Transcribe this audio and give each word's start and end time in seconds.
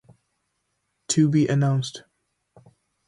To 1.09 1.29
be 1.29 1.47
announced. 1.47 2.05